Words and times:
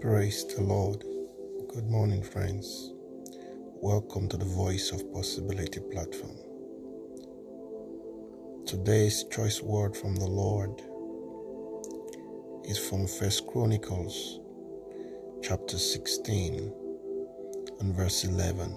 Praise 0.00 0.46
the 0.46 0.62
Lord. 0.62 1.04
Good 1.68 1.90
morning, 1.90 2.22
friends. 2.22 2.94
Welcome 3.82 4.30
to 4.30 4.38
the 4.38 4.46
Voice 4.46 4.92
of 4.92 5.12
Possibility 5.12 5.78
platform. 5.92 6.38
Today's 8.64 9.24
choice 9.24 9.60
word 9.60 9.94
from 9.94 10.16
the 10.16 10.24
Lord 10.24 10.80
is 12.64 12.78
from 12.78 13.06
First 13.06 13.46
Chronicles 13.46 14.40
chapter 15.42 15.76
16 15.76 16.72
and 17.80 17.94
verse 17.94 18.24
11. 18.24 18.72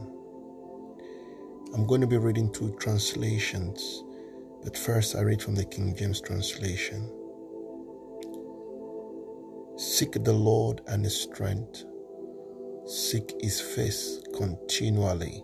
I'm 1.73 1.87
going 1.87 2.01
to 2.01 2.07
be 2.07 2.17
reading 2.17 2.51
two 2.51 2.75
translations, 2.81 4.03
but 4.61 4.77
first 4.77 5.15
I 5.15 5.21
read 5.21 5.41
from 5.41 5.55
the 5.55 5.63
King 5.63 5.95
James 5.95 6.19
translation. 6.19 7.09
Seek 9.93 10.23
the 10.23 10.33
Lord 10.33 10.81
and 10.87 11.03
His 11.03 11.21
strength. 11.21 11.85
Seek 12.87 13.31
His 13.39 13.61
face 13.61 14.19
continually. 14.35 15.43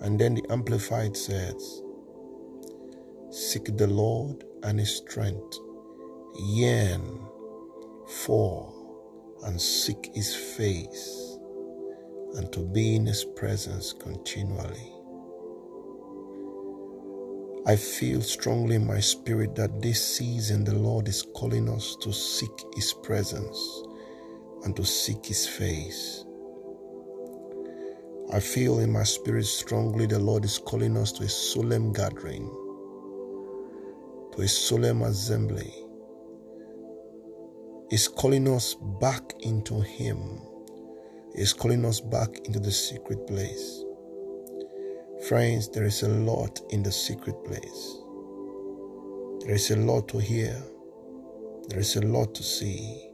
And 0.00 0.18
then 0.18 0.36
the 0.36 0.46
Amplified 0.48 1.18
says, 1.18 1.82
Seek 3.30 3.76
the 3.76 3.88
Lord 3.88 4.44
and 4.62 4.80
His 4.80 4.96
strength. 4.96 5.58
Yearn 6.38 7.20
for 8.08 8.72
and 9.44 9.60
seek 9.60 10.10
His 10.14 10.34
face 10.34 11.36
and 12.36 12.50
to 12.54 12.60
be 12.60 12.96
in 12.96 13.04
His 13.04 13.22
presence 13.22 13.92
continually. 13.92 14.94
I 17.66 17.76
feel 17.76 18.22
strongly 18.22 18.76
in 18.76 18.86
my 18.86 19.00
spirit 19.00 19.54
that 19.56 19.82
this 19.82 20.16
season 20.16 20.64
the 20.64 20.74
Lord 20.74 21.08
is 21.08 21.22
calling 21.36 21.68
us 21.68 21.94
to 22.00 22.12
seek 22.12 22.50
His 22.74 22.94
presence 22.94 23.82
and 24.64 24.74
to 24.76 24.84
seek 24.84 25.26
His 25.26 25.46
face. 25.46 26.24
I 28.32 28.40
feel 28.40 28.78
in 28.78 28.90
my 28.92 29.04
spirit 29.04 29.44
strongly 29.44 30.06
the 30.06 30.18
Lord 30.18 30.44
is 30.44 30.58
calling 30.58 30.96
us 30.96 31.12
to 31.12 31.24
a 31.24 31.28
solemn 31.28 31.92
gathering, 31.92 32.48
to 34.34 34.42
a 34.42 34.48
solemn 34.48 35.02
assembly. 35.02 35.72
He's 37.90 38.08
calling 38.08 38.48
us 38.48 38.74
back 39.00 39.34
into 39.40 39.80
Him. 39.82 40.40
He's 41.36 41.52
calling 41.52 41.84
us 41.84 42.00
back 42.00 42.38
into 42.46 42.60
the 42.60 42.72
secret 42.72 43.26
place. 43.26 43.84
Friends, 45.28 45.68
there 45.68 45.84
is 45.84 46.02
a 46.02 46.08
lot 46.08 46.62
in 46.70 46.82
the 46.82 46.90
secret 46.90 47.44
place. 47.44 47.98
There 49.44 49.54
is 49.54 49.70
a 49.70 49.76
lot 49.76 50.08
to 50.08 50.18
hear. 50.18 50.56
There 51.68 51.78
is 51.78 51.96
a 51.96 52.00
lot 52.00 52.34
to 52.36 52.42
see. 52.42 53.10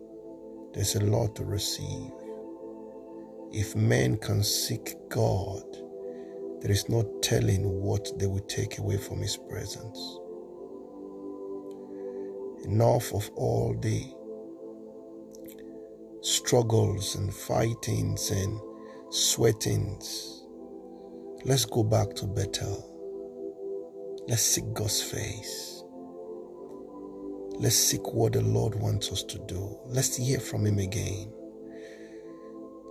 There's 0.73 0.95
a 0.95 1.01
lot 1.01 1.35
to 1.35 1.45
receive. 1.45 2.13
If 3.53 3.75
men 3.75 4.19
can 4.19 4.45
seek 4.45 4.95
God, 5.09 5.65
there 6.61 6.71
is 6.71 6.89
no 6.89 7.03
telling 7.23 7.83
what 7.83 8.17
they 8.21 8.27
will 8.27 8.47
take 8.47 8.79
away 8.79 8.99
from 8.99 9.21
His 9.21 9.37
presence. 9.37 9.99
Enough 12.67 13.15
of 13.15 13.29
all 13.35 13.77
the 13.81 14.05
struggles 16.23 17.17
and 17.17 17.35
fightings 17.35 18.31
and 18.31 18.61
sweatings 19.11 20.36
Let's 21.47 21.65
go 21.65 21.85
back 21.85 22.13
to 22.15 22.27
Bethel. 22.27 22.85
Let's 24.27 24.43
seek 24.43 24.65
God's 24.75 25.01
face. 25.01 25.85
Let's 27.61 27.77
seek 27.77 28.13
what 28.13 28.33
the 28.33 28.41
Lord 28.41 28.75
wants 28.75 29.13
us 29.13 29.23
to 29.23 29.39
do. 29.47 29.79
Let's 29.87 30.17
hear 30.17 30.41
from 30.41 30.67
Him 30.67 30.81
again. 30.81 31.33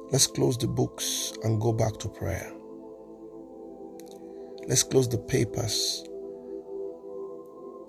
Let's 0.09 0.25
close 0.25 0.57
the 0.57 0.67
books 0.67 1.33
and 1.43 1.59
go 1.59 1.73
back 1.73 1.97
to 1.97 2.07
prayer. 2.07 2.49
Let's 4.69 4.83
close 4.83 5.09
the 5.09 5.17
papers. 5.17 6.05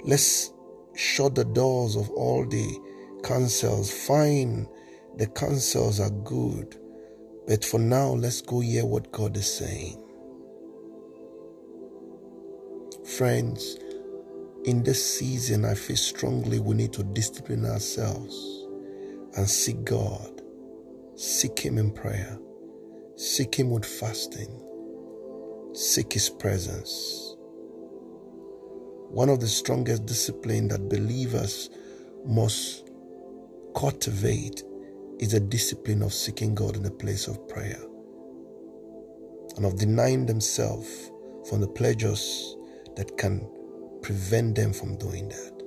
Let's 0.03 0.51
shut 0.97 1.37
the 1.37 1.45
doors 1.45 1.95
of 1.95 2.11
all 2.11 2.45
the 2.45 3.21
councils. 3.23 3.93
Fine, 4.09 4.67
the 5.17 5.29
councils 5.29 6.01
are 6.01 6.11
good. 6.11 6.77
But 7.47 7.65
for 7.65 7.79
now, 7.79 8.09
let's 8.09 8.41
go 8.41 8.59
hear 8.59 8.85
what 8.85 9.13
God 9.13 9.37
is 9.37 9.59
saying. 9.59 10.03
Friends, 13.07 13.77
in 14.65 14.83
this 14.83 15.19
season, 15.19 15.65
I 15.65 15.75
feel 15.75 15.97
strongly 15.97 16.59
we 16.59 16.75
need 16.75 16.93
to 16.95 17.05
discipline 17.05 17.65
ourselves 17.65 18.67
and 19.37 19.49
seek 19.49 19.85
God. 19.85 20.43
Seek 21.15 21.61
Him 21.61 21.79
in 21.79 21.93
prayer. 21.93 22.37
Seek 23.15 23.55
Him 23.55 23.71
with 23.71 23.87
fasting. 23.87 24.51
Seek 25.73 26.15
His 26.15 26.29
presence. 26.29 27.37
One 29.09 29.29
of 29.29 29.39
the 29.39 29.49
strongest 29.49 30.07
discipline 30.07 30.67
that 30.69 30.89
believers 30.89 31.71
must 32.27 32.91
cultivate 33.77 34.65
is 35.21 35.31
the 35.31 35.41
discipline 35.41 36.03
of 36.03 36.13
seeking 36.13 36.57
God 36.57 36.77
in 36.77 36.83
the 36.83 36.91
place 36.91 37.29
of 37.29 37.49
prayer 37.49 37.81
and 39.57 39.65
of 39.65 39.79
denying 39.79 40.27
themselves 40.27 41.13
from 41.49 41.61
the 41.61 41.69
pleasures 41.69 42.57
that 42.97 43.17
can 43.17 43.49
prevent 44.03 44.55
them 44.55 44.73
from 44.73 44.97
doing 44.97 45.29
that. 45.29 45.63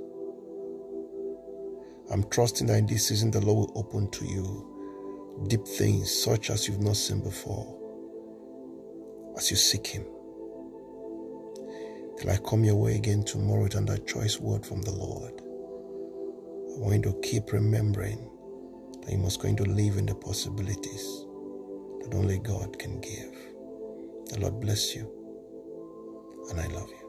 I'm 2.12 2.28
trusting 2.30 2.68
that 2.68 2.78
in 2.78 2.88
this 2.88 3.08
season 3.08 3.32
the 3.32 3.42
Lord 3.42 3.70
will 3.70 3.80
open 3.80 4.10
to 4.12 4.26
you 4.26 5.46
deep 5.48 5.66
things 5.68 6.12
such 6.12 6.50
as 6.50 6.68
you've 6.68 6.82
not 6.82 6.98
seen 6.98 7.22
before 7.22 7.76
as 9.38 9.52
you 9.52 9.58
seek 9.58 9.88
Him. 9.88 10.06
Till 12.18 12.30
I 12.32 12.38
come 12.38 12.64
your 12.66 12.76
way 12.76 12.96
again 12.96 13.24
tomorrow 13.24 13.64
with 13.64 13.76
another 13.76 14.00
choice 14.00 14.40
word 14.40 14.66
from 14.66 14.82
the 14.82 14.92
Lord. 14.92 15.42
I 16.76 16.80
want 16.82 17.06
you 17.06 17.12
to 17.12 17.20
keep 17.22 17.54
remembering 17.54 18.30
that 19.02 19.12
you 19.12 19.18
must 19.18 19.42
going 19.42 19.56
to 19.58 19.64
live 19.64 19.98
in 19.98 20.06
the 20.06 20.16
possibilities 20.16 21.26
that 22.02 22.14
only 22.14 22.40
God 22.40 22.78
can 22.78 23.00
give. 23.00 23.36
The 24.32 24.40
Lord 24.40 24.60
bless 24.60 24.96
you, 24.96 25.10
and 26.50 26.60
I 26.60 26.68
love 26.68 26.90
you. 26.90 27.09